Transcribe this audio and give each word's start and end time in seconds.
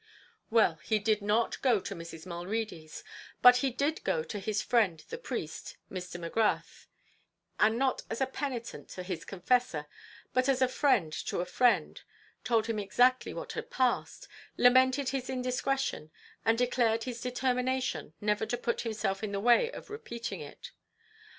Well, 0.49 0.79
he 0.83 0.97
did 0.97 1.21
not 1.21 1.61
go 1.61 1.79
to 1.79 1.93
Mrs. 1.93 2.25
Mulready's; 2.25 3.03
but 3.43 3.57
he 3.57 3.69
did 3.69 4.03
go 4.03 4.23
to 4.23 4.39
his 4.39 4.59
friend 4.63 5.05
and 5.11 5.23
priest, 5.23 5.77
Mr. 5.91 6.19
Magrath; 6.19 6.87
and 7.59 7.77
not 7.77 8.01
as 8.09 8.19
a 8.19 8.25
penitent 8.25 8.89
to 8.89 9.03
his 9.03 9.23
confessor, 9.25 9.85
but 10.33 10.49
as 10.49 10.59
a 10.59 10.67
friend 10.67 11.13
to 11.13 11.37
a 11.39 11.45
friend, 11.45 12.01
told 12.43 12.65
him 12.65 12.79
exactly 12.79 13.31
what 13.31 13.51
had 13.51 13.69
passed, 13.69 14.27
lamented 14.57 15.09
his 15.09 15.29
indiscretion, 15.29 16.09
and 16.43 16.57
declared 16.57 17.03
his 17.03 17.21
determination 17.21 18.15
never 18.19 18.47
to 18.47 18.57
put 18.57 18.81
himself 18.81 19.23
in 19.23 19.31
the 19.33 19.39
way 19.39 19.69
of 19.69 19.91
repeating 19.91 20.39
it. 20.41 20.71